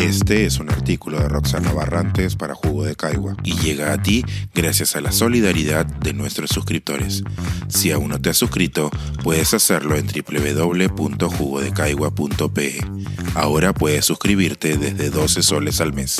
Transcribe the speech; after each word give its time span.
Este 0.00 0.46
es 0.46 0.58
un 0.58 0.70
artículo 0.70 1.20
de 1.20 1.28
Roxana 1.28 1.74
Barrantes 1.74 2.34
para 2.34 2.54
Jugo 2.54 2.84
de 2.84 2.96
Caigua 2.96 3.36
y 3.44 3.52
llega 3.58 3.92
a 3.92 4.00
ti 4.00 4.24
gracias 4.54 4.96
a 4.96 5.02
la 5.02 5.12
solidaridad 5.12 5.84
de 5.84 6.14
nuestros 6.14 6.48
suscriptores. 6.48 7.22
Si 7.68 7.92
aún 7.92 8.08
no 8.08 8.18
te 8.18 8.30
has 8.30 8.38
suscrito, 8.38 8.90
puedes 9.22 9.52
hacerlo 9.52 9.96
en 9.96 10.06
www.jugodecaigua.pe. 10.06 12.80
Ahora 13.34 13.74
puedes 13.74 14.06
suscribirte 14.06 14.78
desde 14.78 15.10
12 15.10 15.42
soles 15.42 15.82
al 15.82 15.92
mes. 15.92 16.16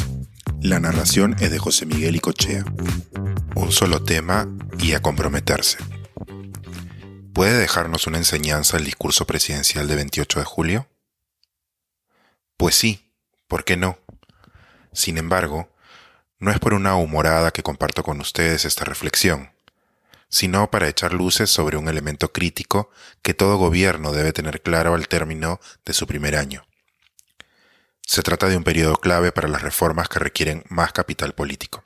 La 0.60 0.78
narración 0.78 1.34
es 1.40 1.50
de 1.50 1.58
José 1.58 1.86
Miguel 1.86 2.16
Icochea. 2.16 2.66
Un 3.54 3.72
solo 3.72 4.02
tema 4.02 4.46
y 4.78 4.92
a 4.92 5.00
comprometerse. 5.00 5.78
¿Puede 7.32 7.56
dejarnos 7.56 8.06
una 8.06 8.18
enseñanza 8.18 8.76
el 8.76 8.84
discurso 8.84 9.26
presidencial 9.26 9.88
de 9.88 9.96
28 9.96 10.38
de 10.38 10.44
julio? 10.44 10.86
Pues 12.58 12.74
sí 12.74 13.09
¿Por 13.50 13.64
qué 13.64 13.76
no? 13.76 13.98
Sin 14.92 15.18
embargo, 15.18 15.74
no 16.38 16.52
es 16.52 16.60
por 16.60 16.72
una 16.72 16.94
humorada 16.94 17.50
que 17.50 17.64
comparto 17.64 18.04
con 18.04 18.20
ustedes 18.20 18.64
esta 18.64 18.84
reflexión, 18.84 19.50
sino 20.28 20.70
para 20.70 20.86
echar 20.86 21.12
luces 21.12 21.50
sobre 21.50 21.76
un 21.76 21.88
elemento 21.88 22.32
crítico 22.32 22.92
que 23.22 23.34
todo 23.34 23.56
gobierno 23.56 24.12
debe 24.12 24.32
tener 24.32 24.62
claro 24.62 24.94
al 24.94 25.08
término 25.08 25.58
de 25.84 25.92
su 25.94 26.06
primer 26.06 26.36
año. 26.36 26.64
Se 28.06 28.22
trata 28.22 28.46
de 28.46 28.56
un 28.56 28.62
periodo 28.62 28.94
clave 28.98 29.32
para 29.32 29.48
las 29.48 29.62
reformas 29.62 30.08
que 30.08 30.20
requieren 30.20 30.62
más 30.68 30.92
capital 30.92 31.34
político. 31.34 31.82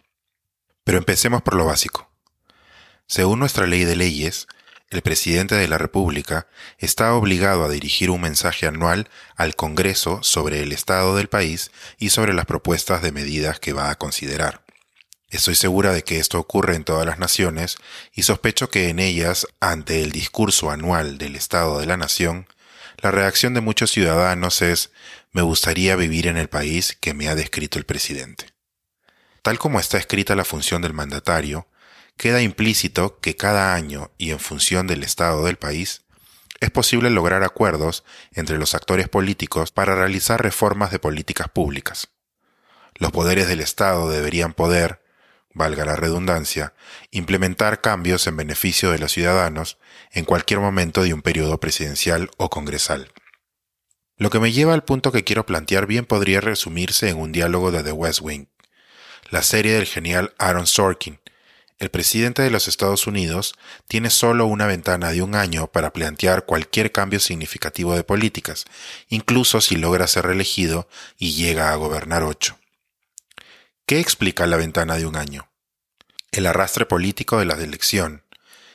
Pero 0.84 0.98
empecemos 0.98 1.40
por 1.40 1.54
lo 1.54 1.64
básico. 1.64 2.10
Según 3.06 3.38
nuestra 3.38 3.66
ley 3.66 3.84
de 3.84 3.96
leyes, 3.96 4.48
el 4.94 5.02
presidente 5.02 5.56
de 5.56 5.66
la 5.66 5.76
República 5.76 6.46
está 6.78 7.14
obligado 7.14 7.64
a 7.64 7.68
dirigir 7.68 8.10
un 8.10 8.20
mensaje 8.20 8.66
anual 8.66 9.08
al 9.36 9.56
Congreso 9.56 10.22
sobre 10.22 10.62
el 10.62 10.72
estado 10.72 11.16
del 11.16 11.28
país 11.28 11.72
y 11.98 12.10
sobre 12.10 12.32
las 12.32 12.46
propuestas 12.46 13.02
de 13.02 13.10
medidas 13.10 13.58
que 13.58 13.72
va 13.72 13.90
a 13.90 13.98
considerar. 13.98 14.64
Estoy 15.30 15.56
segura 15.56 15.92
de 15.92 16.04
que 16.04 16.20
esto 16.20 16.38
ocurre 16.38 16.76
en 16.76 16.84
todas 16.84 17.04
las 17.06 17.18
naciones 17.18 17.76
y 18.12 18.22
sospecho 18.22 18.70
que 18.70 18.88
en 18.88 19.00
ellas, 19.00 19.48
ante 19.58 20.02
el 20.02 20.12
discurso 20.12 20.70
anual 20.70 21.18
del 21.18 21.34
Estado 21.34 21.80
de 21.80 21.86
la 21.86 21.96
Nación, 21.96 22.46
la 22.98 23.10
reacción 23.10 23.52
de 23.52 23.60
muchos 23.60 23.90
ciudadanos 23.90 24.62
es 24.62 24.92
me 25.32 25.42
gustaría 25.42 25.96
vivir 25.96 26.28
en 26.28 26.36
el 26.36 26.48
país 26.48 26.96
que 27.00 27.14
me 27.14 27.28
ha 27.28 27.34
descrito 27.34 27.80
el 27.80 27.84
presidente. 27.84 28.46
Tal 29.42 29.58
como 29.58 29.80
está 29.80 29.98
escrita 29.98 30.36
la 30.36 30.44
función 30.44 30.82
del 30.82 30.92
mandatario, 30.92 31.66
queda 32.16 32.42
implícito 32.42 33.18
que 33.20 33.36
cada 33.36 33.74
año 33.74 34.10
y 34.18 34.30
en 34.30 34.40
función 34.40 34.86
del 34.86 35.02
estado 35.02 35.44
del 35.44 35.56
país, 35.56 36.04
es 36.60 36.70
posible 36.70 37.10
lograr 37.10 37.42
acuerdos 37.42 38.04
entre 38.32 38.58
los 38.58 38.74
actores 38.74 39.08
políticos 39.08 39.70
para 39.70 39.94
realizar 39.94 40.42
reformas 40.42 40.90
de 40.90 40.98
políticas 40.98 41.48
públicas. 41.48 42.08
Los 42.94 43.10
poderes 43.10 43.48
del 43.48 43.60
Estado 43.60 44.08
deberían 44.08 44.54
poder, 44.54 45.02
valga 45.52 45.84
la 45.84 45.96
redundancia, 45.96 46.74
implementar 47.10 47.80
cambios 47.80 48.26
en 48.26 48.36
beneficio 48.36 48.90
de 48.92 48.98
los 48.98 49.12
ciudadanos 49.12 49.78
en 50.12 50.24
cualquier 50.24 50.60
momento 50.60 51.02
de 51.02 51.12
un 51.12 51.22
periodo 51.22 51.58
presidencial 51.58 52.30
o 52.36 52.50
congresal. 52.50 53.12
Lo 54.16 54.30
que 54.30 54.38
me 54.38 54.52
lleva 54.52 54.74
al 54.74 54.84
punto 54.84 55.10
que 55.10 55.24
quiero 55.24 55.44
plantear 55.44 55.86
bien 55.86 56.06
podría 56.06 56.40
resumirse 56.40 57.08
en 57.08 57.18
un 57.18 57.32
diálogo 57.32 57.72
de 57.72 57.82
The 57.82 57.92
West 57.92 58.20
Wing, 58.22 58.46
la 59.28 59.42
serie 59.42 59.74
del 59.74 59.86
genial 59.86 60.34
Aaron 60.38 60.68
Sorkin, 60.68 61.18
el 61.78 61.90
presidente 61.90 62.42
de 62.42 62.50
los 62.50 62.68
Estados 62.68 63.06
Unidos 63.06 63.54
tiene 63.88 64.10
solo 64.10 64.46
una 64.46 64.66
ventana 64.66 65.10
de 65.10 65.22
un 65.22 65.34
año 65.34 65.66
para 65.66 65.92
plantear 65.92 66.46
cualquier 66.46 66.92
cambio 66.92 67.18
significativo 67.18 67.96
de 67.96 68.04
políticas, 68.04 68.64
incluso 69.08 69.60
si 69.60 69.76
logra 69.76 70.06
ser 70.06 70.26
reelegido 70.26 70.88
y 71.18 71.34
llega 71.34 71.72
a 71.72 71.76
gobernar 71.76 72.22
ocho. 72.22 72.58
¿Qué 73.86 73.98
explica 74.00 74.46
la 74.46 74.56
ventana 74.56 74.96
de 74.96 75.06
un 75.06 75.16
año? 75.16 75.48
El 76.30 76.46
arrastre 76.46 76.86
político 76.86 77.38
de 77.38 77.44
la 77.44 77.54
elección, 77.54 78.22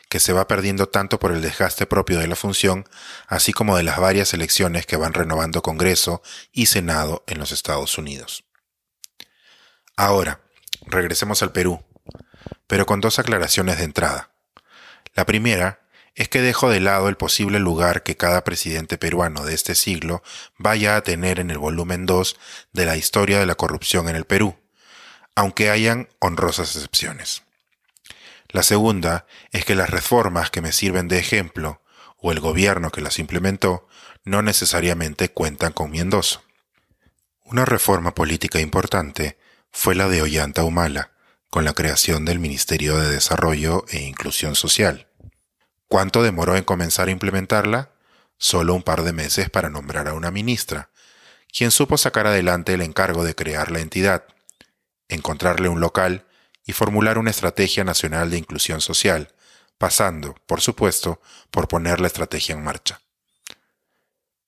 que 0.09 0.19
se 0.19 0.33
va 0.33 0.47
perdiendo 0.47 0.89
tanto 0.89 1.19
por 1.19 1.31
el 1.31 1.41
desgaste 1.41 1.85
propio 1.85 2.19
de 2.19 2.27
la 2.27 2.35
función, 2.35 2.87
así 3.27 3.53
como 3.53 3.77
de 3.77 3.83
las 3.83 3.99
varias 3.99 4.33
elecciones 4.33 4.85
que 4.85 4.97
van 4.97 5.13
renovando 5.13 5.61
Congreso 5.61 6.21
y 6.51 6.65
Senado 6.65 7.23
en 7.27 7.39
los 7.39 7.51
Estados 7.51 7.97
Unidos. 7.97 8.43
Ahora, 9.95 10.41
regresemos 10.85 11.41
al 11.43 11.51
Perú 11.51 11.83
pero 12.67 12.85
con 12.85 13.01
dos 13.01 13.19
aclaraciones 13.19 13.77
de 13.77 13.83
entrada. 13.83 14.31
La 15.15 15.25
primera 15.25 15.81
es 16.15 16.29
que 16.29 16.41
dejo 16.41 16.69
de 16.69 16.79
lado 16.79 17.07
el 17.07 17.15
posible 17.15 17.59
lugar 17.59 18.03
que 18.03 18.17
cada 18.17 18.43
presidente 18.43 18.97
peruano 18.97 19.45
de 19.45 19.53
este 19.53 19.75
siglo 19.75 20.21
vaya 20.57 20.95
a 20.95 21.01
tener 21.01 21.39
en 21.39 21.49
el 21.49 21.57
volumen 21.57 22.05
2 22.05 22.37
de 22.73 22.85
la 22.85 22.97
historia 22.97 23.39
de 23.39 23.45
la 23.45 23.55
corrupción 23.55 24.09
en 24.09 24.15
el 24.15 24.25
Perú, 24.25 24.57
aunque 25.35 25.69
hayan 25.69 26.09
honrosas 26.19 26.75
excepciones. 26.75 27.43
La 28.49 28.63
segunda 28.63 29.27
es 29.51 29.63
que 29.63 29.75
las 29.75 29.89
reformas 29.89 30.49
que 30.49 30.61
me 30.61 30.71
sirven 30.71 31.07
de 31.07 31.19
ejemplo, 31.19 31.81
o 32.17 32.31
el 32.31 32.39
gobierno 32.39 32.91
que 32.91 33.01
las 33.01 33.19
implementó, 33.19 33.87
no 34.25 34.41
necesariamente 34.41 35.29
cuentan 35.29 35.71
con 35.71 35.91
mi. 35.91 36.01
Una 37.45 37.65
reforma 37.65 38.13
política 38.13 38.59
importante 38.59 39.37
fue 39.71 39.95
la 39.95 40.09
de 40.09 40.21
Ollanta 40.21 40.63
Humala, 40.63 41.11
con 41.49 41.65
la 41.65 41.73
creación 41.73 42.25
del 42.25 42.39
Ministerio 42.39 42.97
de 42.97 43.09
Desarrollo 43.09 43.83
e 43.89 44.01
Inclusión 44.01 44.55
Social. 44.55 45.07
¿Cuánto 45.87 46.21
demoró 46.21 46.55
en 46.55 46.63
comenzar 46.63 47.07
a 47.07 47.11
implementarla? 47.11 47.91
Solo 48.37 48.75
un 48.75 48.83
par 48.83 49.01
de 49.01 49.13
meses 49.13 49.49
para 49.49 49.69
nombrar 49.69 50.07
a 50.07 50.13
una 50.13 50.29
ministra, 50.29 50.91
quien 51.51 51.71
supo 51.71 51.97
sacar 51.97 52.27
adelante 52.27 52.75
el 52.75 52.81
encargo 52.81 53.23
de 53.23 53.33
crear 53.33 53.71
la 53.71 53.79
entidad, 53.79 54.25
encontrarle 55.07 55.69
un 55.69 55.79
local 55.79 56.25
y 56.65 56.73
formular 56.73 57.17
una 57.17 57.31
estrategia 57.31 57.83
nacional 57.83 58.29
de 58.29 58.37
inclusión 58.37 58.79
social, 58.79 59.33
pasando, 59.79 60.35
por 60.45 60.61
supuesto, 60.61 61.19
por 61.49 61.67
poner 61.67 61.99
la 61.99 62.07
estrategia 62.07 62.53
en 62.53 62.63
marcha. 62.63 63.01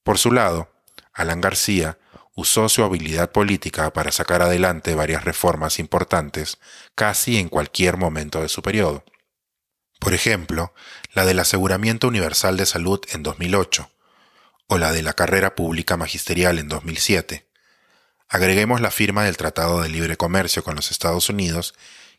Por 0.03 0.19
su 0.19 0.31
lado, 0.31 0.71
Alan 1.13 1.41
García 1.41 1.97
usó 2.35 2.69
su 2.69 2.83
habilidad 2.83 3.31
política 3.31 3.91
para 3.93 4.11
sacar 4.11 4.41
adelante 4.41 4.95
varias 4.95 5.25
reformas 5.25 5.79
importantes 5.79 6.59
casi 6.95 7.37
en 7.37 7.49
cualquier 7.49 7.97
momento 7.97 8.41
de 8.41 8.49
su 8.49 8.61
periodo. 8.61 9.03
Por 9.99 10.13
ejemplo, 10.13 10.73
la 11.13 11.25
del 11.25 11.39
aseguramiento 11.39 12.07
universal 12.07 12.57
de 12.57 12.65
salud 12.65 13.01
en 13.11 13.23
2008 13.23 13.91
o 14.67 14.77
la 14.77 14.91
de 14.91 15.03
la 15.03 15.13
carrera 15.13 15.55
pública 15.55 15.97
magisterial 15.97 16.57
en 16.57 16.69
2007. 16.69 17.47
Agreguemos 18.27 18.79
la 18.79 18.91
firma 18.91 19.25
del 19.25 19.37
Tratado 19.37 19.81
de 19.81 19.89
Libre 19.89 20.15
Comercio 20.15 20.63
con 20.63 20.75
los 20.75 20.89
Estados 20.89 21.29
Unidos 21.29 21.75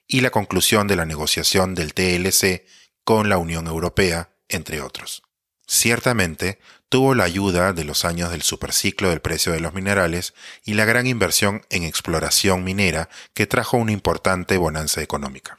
y 0.06 0.20
la 0.20 0.30
conclusión 0.30 0.86
de 0.86 0.96
la 0.96 1.06
negociación 1.06 1.74
del 1.74 1.94
TLC 1.94 2.66
con 3.02 3.28
la 3.30 3.38
Unión 3.38 3.66
Europea, 3.66 4.30
entre 4.48 4.82
otros. 4.82 5.22
Ciertamente, 5.66 6.60
tuvo 6.92 7.14
la 7.14 7.24
ayuda 7.24 7.72
de 7.72 7.84
los 7.84 8.04
años 8.04 8.30
del 8.30 8.42
superciclo 8.42 9.08
del 9.08 9.22
precio 9.22 9.50
de 9.50 9.60
los 9.60 9.72
minerales 9.72 10.34
y 10.62 10.74
la 10.74 10.84
gran 10.84 11.06
inversión 11.06 11.62
en 11.70 11.84
exploración 11.84 12.64
minera 12.64 13.08
que 13.32 13.46
trajo 13.46 13.78
una 13.78 13.92
importante 13.92 14.58
bonanza 14.58 15.00
económica. 15.00 15.56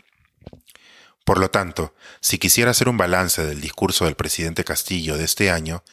Por 1.25 1.39
lo 1.39 1.49
tanto, 1.49 1.95
si 2.21 2.37
quisiera 2.37 2.69
hacer 2.69 2.87
un 2.87 2.97
balance 2.97 3.43
del 3.43 3.61
discurso 3.61 4.05
del 4.05 4.13
presidente 4.13 4.63
Castillo 4.63 5.17
de 5.17 5.23
este 5.23 5.49
año, 5.49 5.83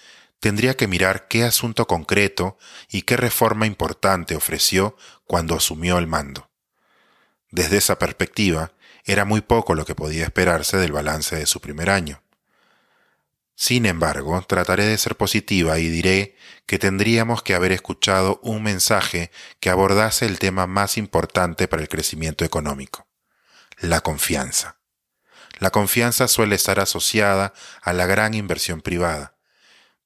tendría 0.40 0.76
que 0.76 0.86
mirar 0.86 1.26
qué 1.26 1.44
asunto 1.44 1.86
concreto 1.86 2.58
y 2.90 3.02
qué 3.02 3.16
reforma 3.16 3.64
importante 3.64 4.36
ofreció 4.36 4.94
cuando 5.24 5.54
asumió 5.56 5.96
el 5.96 6.06
mando. 6.06 6.50
Desde 7.50 7.78
esa 7.78 7.98
perspectiva, 7.98 8.72
era 9.06 9.24
muy 9.24 9.40
poco 9.40 9.74
lo 9.74 9.86
que 9.86 9.94
podía 9.94 10.24
esperarse 10.24 10.76
del 10.76 10.92
balance 10.92 11.34
de 11.34 11.46
su 11.46 11.60
primer 11.60 11.88
año. 11.88 12.20
Sin 13.60 13.84
embargo, 13.84 14.42
trataré 14.48 14.86
de 14.86 14.96
ser 14.96 15.18
positiva 15.18 15.78
y 15.78 15.90
diré 15.90 16.34
que 16.64 16.78
tendríamos 16.78 17.42
que 17.42 17.52
haber 17.54 17.72
escuchado 17.72 18.40
un 18.42 18.62
mensaje 18.62 19.30
que 19.60 19.68
abordase 19.68 20.24
el 20.24 20.38
tema 20.38 20.66
más 20.66 20.96
importante 20.96 21.68
para 21.68 21.82
el 21.82 21.88
crecimiento 21.90 22.46
económico, 22.46 23.06
la 23.78 24.00
confianza. 24.00 24.78
La 25.58 25.68
confianza 25.68 26.26
suele 26.26 26.54
estar 26.54 26.80
asociada 26.80 27.52
a 27.82 27.92
la 27.92 28.06
gran 28.06 28.32
inversión 28.32 28.80
privada, 28.80 29.36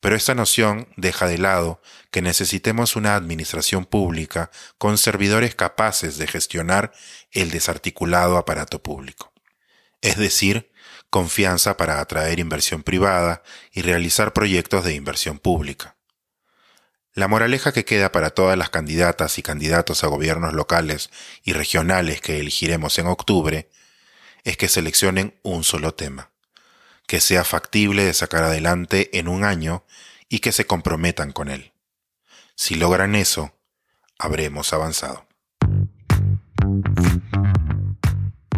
pero 0.01 0.17
esta 0.17 0.35
noción 0.35 0.89
deja 0.97 1.29
de 1.29 1.39
lado 1.39 1.81
que 2.11 2.23
necesitemos 2.23 2.97
una 2.97 3.15
administración 3.15 3.85
pública 3.85 4.51
con 4.79 4.99
servidores 4.99 5.55
capaces 5.55 6.19
de 6.19 6.27
gestionar 6.27 6.93
el 7.31 7.53
desarticulado 7.53 8.37
aparato 8.37 8.83
público. 8.83 9.33
Es 10.03 10.17
decir, 10.17 10.74
confianza 11.15 11.77
para 11.77 12.01
atraer 12.01 12.41
inversión 12.41 12.83
privada 12.83 13.45
y 13.71 13.83
realizar 13.83 14.33
proyectos 14.33 14.85
de 14.85 14.95
inversión 14.95 15.39
pública. 15.39 15.95
La 17.13 17.29
moraleja 17.29 17.71
que 17.71 17.85
queda 17.85 18.11
para 18.11 18.31
todas 18.31 18.59
las 18.59 18.71
candidatas 18.71 19.39
y 19.39 19.43
candidatos 19.45 20.03
a 20.03 20.09
gobiernos 20.09 20.55
locales 20.55 21.11
y 21.45 21.53
regionales 21.53 22.21
que 22.21 22.41
elegiremos 22.41 22.99
en 22.99 23.07
octubre 23.07 23.71
es 24.43 24.57
que 24.57 24.67
seleccionen 24.67 25.39
un 25.45 25.63
solo 25.63 25.95
tema, 25.95 26.33
que 27.07 27.21
sea 27.21 27.45
factible 27.45 28.05
de 28.05 28.13
sacar 28.13 28.43
adelante 28.43 29.17
en 29.17 29.29
un 29.29 29.45
año 29.45 29.85
y 30.29 30.41
que 30.41 30.51
se 30.51 30.67
comprometan 30.67 31.31
con 31.31 31.49
él. 31.49 31.75
Si 32.57 32.75
logran 32.75 33.15
eso, 33.15 33.57
habremos 34.19 34.73
avanzado. 34.73 35.29